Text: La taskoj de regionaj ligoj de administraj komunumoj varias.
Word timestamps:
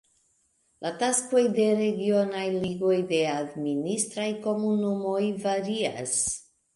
La 0.83 0.91
taskoj 1.01 1.41
de 1.57 1.65
regionaj 1.81 2.45
ligoj 2.63 2.95
de 3.11 3.19
administraj 3.33 4.25
komunumoj 4.47 5.21
varias. 5.45 6.17